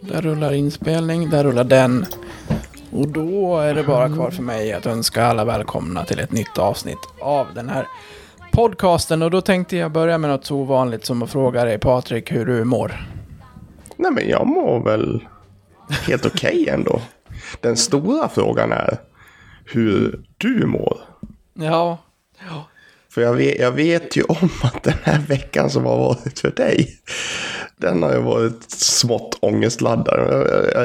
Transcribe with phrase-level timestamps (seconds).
[0.00, 2.06] Där rullar inspelning, där rullar den.
[2.92, 6.58] Och då är det bara kvar för mig att önska alla välkomna till ett nytt
[6.58, 7.86] avsnitt av den här
[8.52, 9.22] podcasten.
[9.22, 12.46] Och då tänkte jag börja med något så ovanligt som att fråga dig Patrik hur
[12.46, 13.06] du mår.
[13.96, 15.26] Nej men jag mår väl
[16.06, 17.00] helt okej ändå.
[17.60, 18.98] Den stora frågan är
[19.64, 20.98] hur du mår.
[21.54, 21.98] Ja,
[22.48, 22.66] ja.
[23.14, 26.50] För jag vet, jag vet ju om att den här veckan som har varit för
[26.50, 26.88] dig,
[27.76, 30.20] den har ju varit smått ångestladdad.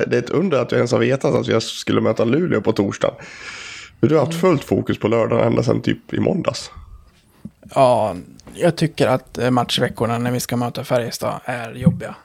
[0.08, 2.72] Det är ett under att jag ens har vetat att jag skulle möta Luleå på
[2.72, 3.12] torsdag.
[4.00, 6.72] För du har haft fullt fokus på lördagen ända sedan typ i måndags.
[7.76, 8.16] Ja,
[8.54, 12.16] jag tycker att eh, matchveckorna när vi ska möta Färjestad är jobbiga.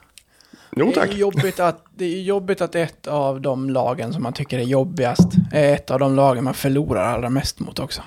[0.77, 1.11] Jo Det tack.
[1.11, 4.62] är, jobbigt att, det är jobbigt att ett av de lagen som man tycker är
[4.62, 8.03] jobbigast är ett av de lagen man förlorar allra mest mot också.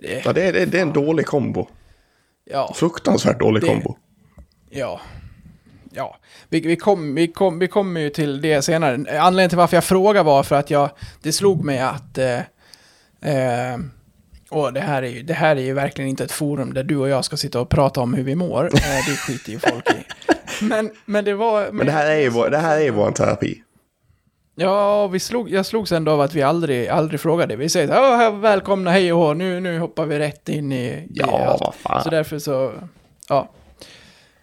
[0.00, 1.68] Det, Ja, det, är, det, det är en dålig kombo.
[2.50, 3.96] ja, Fruktansvärt dålig Det- kombo.
[4.70, 5.00] ja.
[5.92, 6.16] Ja,
[6.48, 8.94] vi, vi kommer vi kom, vi kommer ju till det senare.
[9.20, 10.90] Anledningen till varför jag frågar var för att jag,
[11.22, 12.38] det slog mig att, eh,
[13.22, 13.78] eh,
[14.50, 16.96] och det här, är ju, det här är ju verkligen inte ett forum där du
[16.96, 18.64] och jag ska sitta och prata om hur vi mår.
[18.64, 18.70] Eh,
[19.08, 20.04] det skiter ju folk i.
[20.64, 21.70] Men, men det var...
[21.72, 23.62] Men det här är ju vår, det här är vår terapi.
[24.62, 27.56] Ja, vi slog, jag slogs ändå av att vi aldrig, aldrig frågade.
[27.56, 30.48] Vi säger så här, "Åh, här, välkomna, hej och hå, nu, nu hoppar vi rätt
[30.48, 32.02] in i, i Ja, allt." fan.
[32.02, 32.72] Så därför så,
[33.28, 33.50] ja.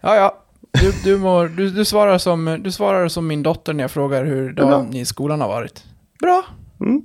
[0.00, 0.44] Ja, ja.
[0.70, 4.24] Du, du, mår, du, du, svarar som, du svarar som min dotter när jag frågar
[4.24, 5.84] hur dagen i skolan har varit.
[6.20, 6.44] Bra.
[6.80, 7.02] Mm.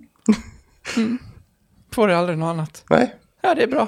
[0.98, 1.18] Mm.
[1.92, 2.84] Får det aldrig något annat.
[2.90, 3.88] Nej, Ja, det är bra.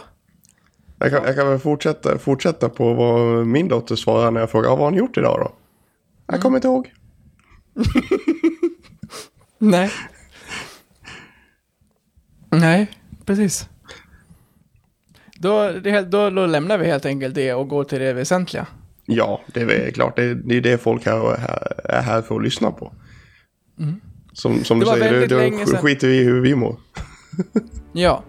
[0.99, 4.69] jag kan, jag kan väl fortsätta, fortsätta på vad min dotter svarar när jag frågar
[4.69, 5.51] "Ja, vad har ni gjort idag då?
[6.27, 6.93] Jag kommer inte ihåg.
[9.69, 9.91] Nej.
[12.49, 12.87] Nej,
[13.25, 13.69] precis.
[15.39, 18.67] Då, det, då, då lämnar vi helt enkelt det och går till det väsentliga.
[19.05, 20.15] Ja, det är klart.
[20.15, 22.93] Det är, det är det folk här, är här, är här för att lyssna på.
[24.33, 25.81] Som, som Det du var säger, väldigt då sedan.
[25.81, 26.79] skiter vi i hur vi mår.
[27.93, 28.23] Ja.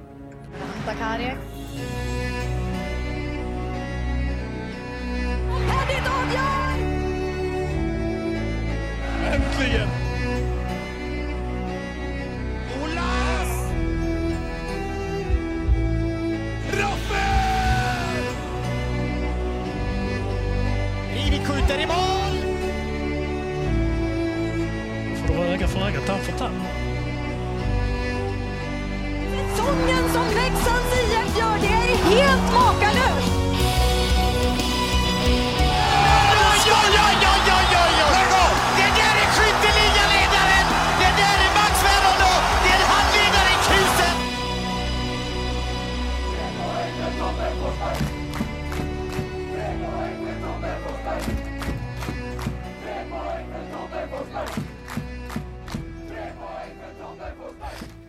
[30.65, 32.66] Säsongen gör, det är helt mål!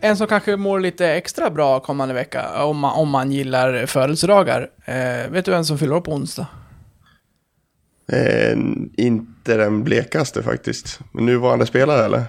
[0.00, 4.70] En som kanske mår lite extra bra kommande vecka, om man, om man gillar födelsedagar.
[4.84, 6.46] Eh, vet du vem som fyller upp på onsdag?
[8.12, 8.58] Eh,
[8.96, 11.00] inte den blekaste faktiskt.
[11.12, 12.24] Men nuvarande spelare eller?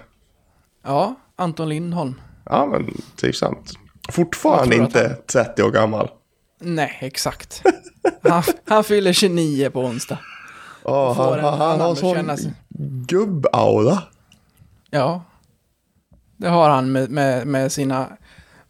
[0.83, 2.21] Ja, Anton Lindholm.
[2.45, 3.73] Ja, men trivsamt.
[4.11, 6.09] Fortfarande inte 30 år gammal.
[6.61, 7.63] Nej, exakt.
[8.21, 10.19] Han, han fyller 29 på onsdag.
[10.83, 12.53] Oh, han, han, han har sån
[13.07, 14.03] gubbaura.
[14.89, 15.23] Ja.
[16.39, 18.17] Det har han med, med, med, sina,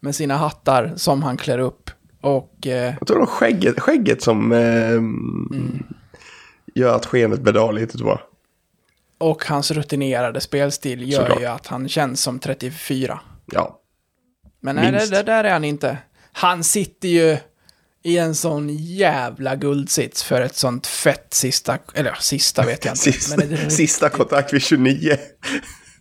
[0.00, 1.90] med sina hattar som han klär upp.
[2.20, 5.82] Och eh, Jag tror det var skägget, skägget som eh, Mm.
[6.74, 8.20] gör att skenet bedrar lite tror jag.
[9.18, 11.40] Och hans rutinerade spelstil gör Såklart.
[11.40, 13.20] ju att han känns som 34.
[13.46, 13.80] Ja.
[14.60, 15.98] Men nej, det, det där är han inte.
[16.32, 17.36] Han sitter ju
[18.02, 22.92] i en sån jävla guldsits för ett sånt fett sista, eller ja, sista vet jag
[22.92, 23.00] inte.
[23.12, 25.16] Sista, Men det, sista kontrakt vid 29.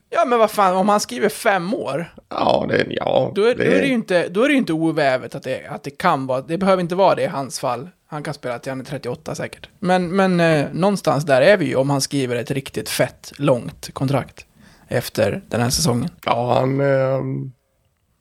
[0.10, 3.64] Ja men vad fan, om han skriver fem år, Ja, det, ja, då är, då
[3.64, 6.42] är det ju inte, då är det inte ovävet att det, att det kan vara,
[6.42, 7.90] det behöver inte vara det i hans fall.
[8.08, 9.70] Han kan spela till han är 38 säkert.
[9.80, 13.94] Men, men eh, någonstans där är vi ju om han skriver ett riktigt fett, långt
[13.94, 14.46] kontrakt
[14.88, 16.10] efter den här säsongen.
[16.26, 17.22] Ja, han, eh,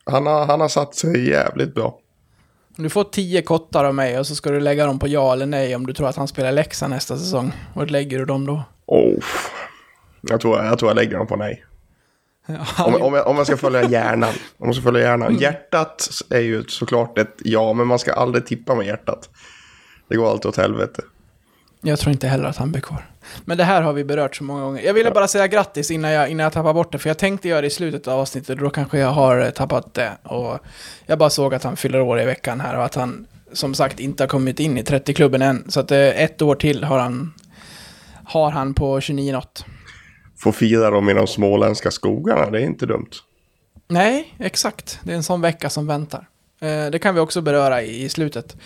[0.04, 1.98] han, har, han har satt sig jävligt bra.
[2.76, 5.46] Du får tio kottar av mig och så ska du lägga dem på ja eller
[5.46, 7.52] nej om du tror att han spelar Leksand nästa säsong.
[7.74, 8.62] Vart lägger du dem då?
[8.86, 9.24] Oh.
[10.20, 11.64] Jag, tror, jag tror jag lägger dem på nej.
[12.78, 14.34] Om, om, om jag ska följa hjärnan.
[14.58, 15.36] Om jag ska följa hjärnan.
[15.36, 19.28] Hjärtat är ju såklart ett ja, men man ska aldrig tippa med hjärtat.
[20.08, 21.02] Det går alltid åt helvete.
[21.80, 23.06] Jag tror inte heller att han blir kvar.
[23.44, 24.82] Men det här har vi berört så många gånger.
[24.82, 27.48] Jag ville bara säga grattis innan jag, innan jag tappar bort det, för jag tänkte
[27.48, 30.12] göra det i slutet av avsnittet, och då kanske jag har eh, tappat det.
[30.22, 30.58] Och
[31.06, 34.00] jag bara såg att han fyller år i veckan här och att han som sagt
[34.00, 35.70] inte har kommit in i 30-klubben än.
[35.70, 37.34] Så att eh, ett år till har han,
[38.24, 39.64] har han på 29 något.
[40.38, 43.10] Får fira dem i de småländska skogarna, det är inte dumt.
[43.88, 45.00] Nej, exakt.
[45.02, 46.28] Det är en sån vecka som väntar.
[46.60, 48.56] Eh, det kan vi också beröra i, i slutet.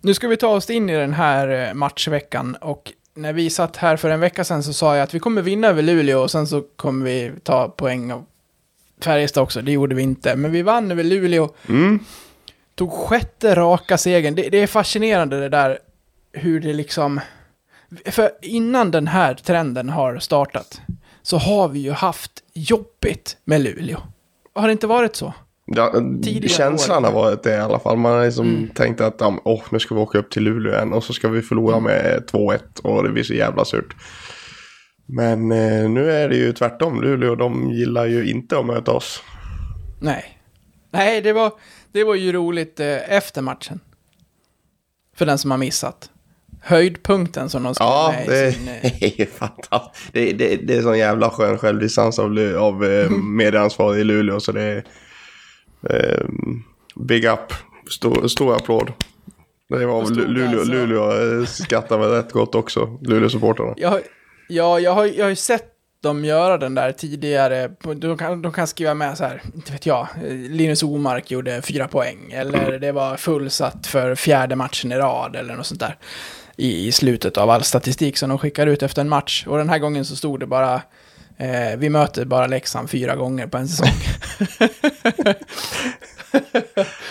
[0.00, 3.76] Nu ska vi ta oss in i den här eh, matchveckan och när vi satt
[3.76, 6.30] här för en vecka sedan så sa jag att vi kommer vinna över Luleå och
[6.30, 8.24] sen så kommer vi ta poäng av
[9.00, 9.62] Färjestad också.
[9.62, 11.48] Det gjorde vi inte, men vi vann över Luleå.
[11.68, 11.98] Mm.
[12.74, 14.34] Tog sjätte raka segern.
[14.34, 15.78] Det, det är fascinerande det där
[16.32, 17.20] hur det liksom...
[18.04, 20.80] För innan den här trenden har startat
[21.22, 23.98] så har vi ju haft jobbigt med Luleå.
[24.54, 25.34] Har det inte varit så?
[25.66, 27.08] Ja, Tidigare känslan år.
[27.08, 27.96] har varit det i alla fall.
[27.96, 28.68] Man har liksom Mm.
[28.70, 31.42] tänkt att åh, nu ska vi åka upp till Luleå igen och så ska vi
[31.42, 33.96] förlora med 2-1 och det blir så jävla surt.
[35.06, 37.02] Men eh, nu är det ju tvärtom.
[37.02, 39.22] Luleå de gillar ju inte att möta oss.
[40.00, 40.24] Nej.
[40.90, 41.52] Nej, det var,
[41.92, 43.80] det var ju roligt eh, efter matchen.
[45.16, 46.10] För den som har missat.
[46.66, 48.68] Höjdpunkten som de skrev Ja, med det i sin...
[48.68, 50.12] eh, är ju fantastiskt.
[50.12, 54.52] Det, det, det är sån jävla skön självdistans av, av eh, medieansvarig i Luleå så
[54.52, 54.84] det är
[55.90, 56.26] eh,
[56.96, 57.52] big up.
[57.90, 58.92] Stor, stor applåd.
[59.68, 62.98] Det var Luleå, alltså- Luleå eh, skrattar väl rätt gott också.
[63.02, 63.74] Luleå-supportrarna.
[63.76, 64.02] Jag, har-
[64.48, 65.72] ja, jag har, jag har ju sett
[66.02, 67.70] dem göra den där tidigare.
[67.96, 71.88] De kan, de kan skriva med så här, inte vet jag, Linus Omark gjorde fyra
[71.88, 72.32] poäng.
[72.32, 75.96] Eller det var fullsatt för fjärde matchen i rad eller något sånt där.
[76.56, 79.44] I, I slutet av all statistik som de skickar ut efter en match.
[79.46, 80.74] Och den här gången så stod det bara,
[81.36, 83.88] eh, vi möter bara Leksand fyra gånger på en säsong.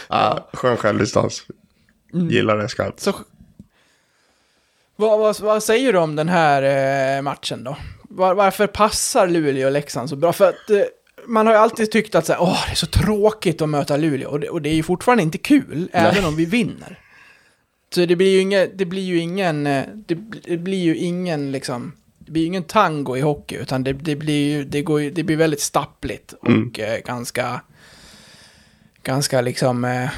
[0.08, 1.44] Ja, skön självdistans.
[2.14, 3.00] Gillar det skarpt.
[3.00, 3.14] Så,
[4.96, 7.78] vad, vad, vad säger du om den här eh, matchen då?
[8.10, 10.34] Var, varför passar Luleå och Leksand så bra?
[10.34, 10.82] För att eh,
[11.28, 13.98] man har ju alltid tyckt att så här, Åh, det är så tråkigt att möta
[13.98, 14.30] Luleå.
[14.30, 17.00] Och det, och det är ju fortfarande inte kul, även om vi vinner.
[17.96, 21.52] Så det blir ju ingen, det blir ju ingen, eh, det, det blir ju ingen
[21.52, 25.02] liksom, det blir ju ingen tango i hockey, utan det, det blir ju, det går
[25.02, 27.62] ju, det blir väldigt stappligt och eh, ganska,
[29.04, 30.10] ganska liksom eh,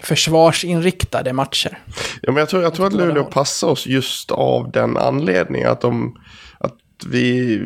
[0.00, 1.78] försvarsinriktade matcher.
[2.22, 5.68] Ja, men jag tror, jag tror att Luleå passar oss just av den anledningen.
[5.68, 6.20] Att, de,
[6.58, 7.60] att vi,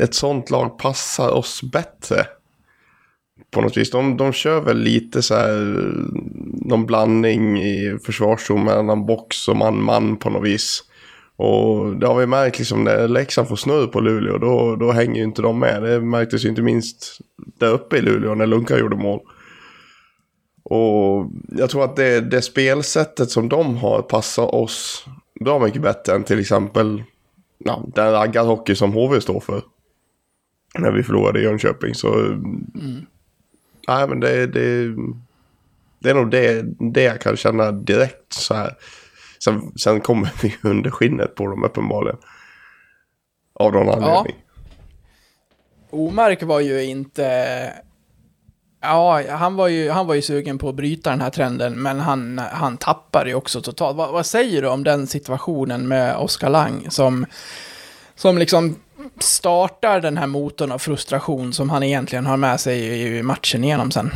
[0.00, 2.26] ett sånt lag passar oss bättre.
[3.50, 3.90] På något vis.
[3.90, 5.56] De, de kör väl lite så här,
[6.66, 10.82] någon blandning i försvarszon mellan box och man-man på något vis.
[11.36, 15.16] Och det har vi märkt liksom när Leksand får snurr på Luleå, då, då hänger
[15.16, 15.82] ju inte de med.
[15.82, 17.18] Det märktes ju inte minst
[17.58, 19.20] där uppe i Luleå när Lunka gjorde mål.
[20.62, 25.06] Och jag tror att det, det spelsättet som de har passar oss
[25.40, 27.02] bra mycket bättre än till exempel
[27.58, 29.62] ja, den raggarhockey som HV står för.
[30.78, 31.94] När vi förlorade i Jönköping.
[31.94, 33.06] Så mm
[33.86, 34.94] nej, men det, det,
[35.98, 38.76] det är nog det, det jag kan känna direkt så här.
[39.44, 42.18] Sen, sen kommer vi under skinnet på dem uppenbarligen.
[43.54, 44.36] Av någon anledning.
[45.90, 47.72] Omark var ju inte...
[48.80, 52.00] Ja, han var ju, han var ju sugen på att bryta den här trenden, men
[52.00, 53.96] han, han tappar ju också totalt.
[53.96, 57.26] Vad, vad säger du om den situationen med Oskar Lang som,
[58.14, 58.76] som liksom
[59.18, 63.90] startar den här motorn av frustration som han egentligen har med sig i matchen igenom
[63.90, 64.10] sen?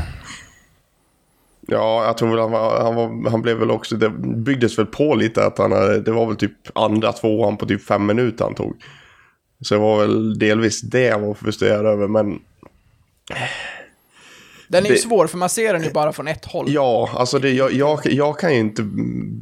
[1.69, 4.87] Ja, jag tror väl han var, han var, han blev väl också, det byggdes väl
[4.87, 5.71] på lite att han,
[6.05, 8.77] det var väl typ andra tvåan på typ fem minuter han tog.
[9.61, 12.39] Så det var väl delvis det han var frustrerad över, men
[14.69, 16.67] Den är ju Det- svår, för man ser den ju bara från ett håll.
[16.69, 18.83] ja, alltså det, jag, jag, jag kan ju inte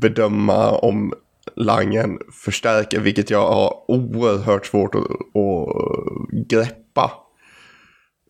[0.01, 1.13] bedöma om
[1.59, 7.13] Langen förstärker, vilket jag har oerhört svårt att, att greppa.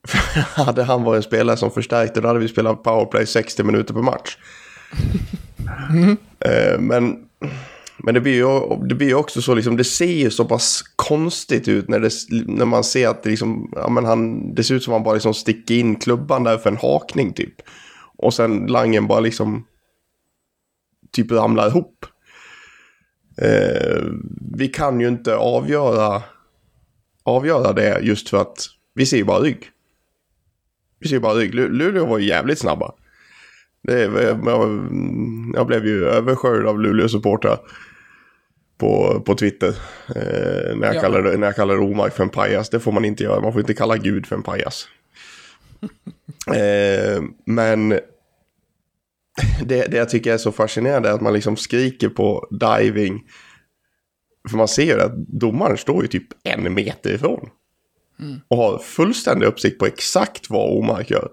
[0.06, 0.18] För
[0.64, 4.02] hade han varit en spelare som förstärkte, då hade vi spelat powerplay 60 minuter per
[4.02, 4.36] match.
[6.40, 7.16] Eh, Men,
[7.98, 11.68] men det blir ju det blir också så, liksom, det ser ju så pass konstigt
[11.68, 12.10] ut när, det,
[12.46, 15.04] när man ser att det, liksom, ja, men han, det ser ut som att han
[15.04, 17.54] bara liksom sticker in klubban där för en hakning typ.
[18.18, 19.64] Och sen Langen bara liksom
[21.12, 22.06] typ ramlar ihop.
[23.42, 24.02] Eh,
[24.56, 26.22] vi kan ju inte avgöra,
[27.22, 29.70] avgöra det just för att vi ser ju bara rygg.
[31.00, 31.54] Vi ser ju bara rygg.
[31.54, 32.92] Lu- Luleå var ju jävligt snabba.
[33.82, 34.78] Det, jag,
[35.54, 37.58] jag blev ju översköljd av Luleå-supportrar
[38.78, 39.68] på, på Twitter.
[40.16, 41.00] Eh, när, jag Ja.
[41.00, 42.70] kallade, när jag kallade Omark för en pajas.
[42.70, 43.40] Det får man inte göra.
[43.40, 44.88] Man får inte kalla Gud för en pajas.
[46.46, 47.98] eh, men
[49.64, 53.22] det, det jag tycker är så fascinerande är att man liksom skriker på diving.
[54.50, 57.48] För man ser ju att domaren står ju typ en meter ifrån.
[58.48, 61.28] Och har fullständig uppsikt på exakt vad Omark gör.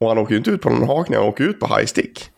[0.00, 2.30] Och han åker ju inte ut på någon hakning, han åker ut på high stick.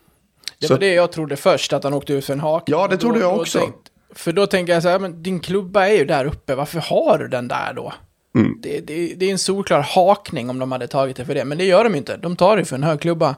[0.59, 2.63] Det Så- var det jag trodde först, att han åkte ut för en hak.
[2.65, 3.59] Ja, det trodde då- jag då också.
[3.59, 6.79] Tänkt, för då tänker jag så här, men din klubba är ju där uppe, varför
[6.79, 7.93] har du den där då?
[8.35, 8.59] Mm.
[8.61, 11.57] Det, det, det är en solklar hakning om de hade tagit det för det, men
[11.57, 12.17] det gör de inte.
[12.17, 13.35] De tar det för en hög klubba.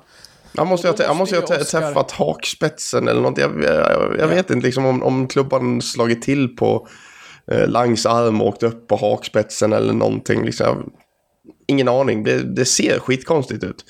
[0.57, 3.38] Jag måste, jag, måste måste ju Oscar- träffat hakspetsen eller något.
[3.38, 6.88] Jag, jag, jag vet inte liksom om, om klubban slagit till på
[7.51, 10.45] eh, Langs arm och åkt upp på hakspetsen eller någonting.
[10.45, 10.91] Liksom.
[11.67, 12.24] Ingen aning.
[12.24, 13.85] Det, det ser skitkonstigt ut.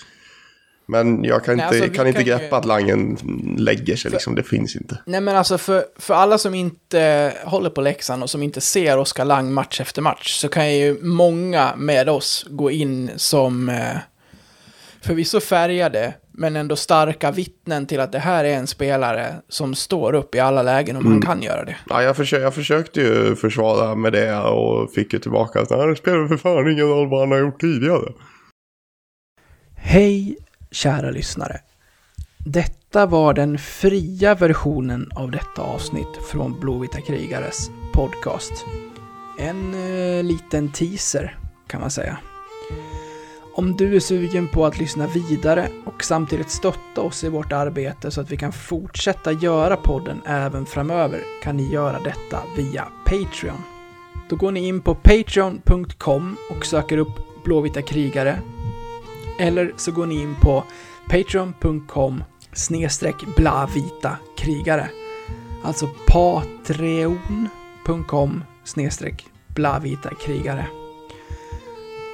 [0.88, 3.18] Men jag kan Nej, inte, alltså, kan inte kan ju- greppa att Langen
[3.58, 4.12] lägger sig.
[4.12, 4.36] Liksom.
[4.36, 4.98] Det finns inte.
[5.06, 8.98] Nej men alltså för, för alla som inte håller på Leksand och som inte ser
[8.98, 13.98] Oskar Lang match efter match så kan ju många med oss gå in som eh,
[15.02, 20.16] förvisso färgade men ändå starka vittnen till att det här är en spelare som står
[20.16, 21.76] upp i alla lägen om han kan göra det.
[21.90, 25.88] Ja, jag, försö jag försökte ju försvara med det och fick ju tillbaka att "Nej,
[25.88, 28.12] det spelar för fan ingen roll vad han har gjort tidigare.
[29.76, 30.38] Hej
[30.72, 31.60] kära lyssnare.
[32.38, 38.66] Detta var den fria versionen av detta avsnitt från Blåvita krigares podcast.
[39.40, 41.38] En eh, liten teaser
[41.68, 42.18] kan man säga.
[43.56, 48.12] Om du är sugen på att lyssna vidare och samtidigt stötta oss i vårt arbete
[48.12, 53.64] så att vi kan fortsätta göra podden även framöver kan ni göra detta via Patreon.
[54.30, 58.40] Då går ni in på patreon.com och söker upp Blåvita krigare
[59.40, 60.64] eller så går ni in på
[61.10, 62.24] patreon.com
[62.54, 64.90] snedstreck blavita krigare.
[65.64, 67.24] Alltså patreon.com
[68.64, 70.68] snedstreck blavita krigare.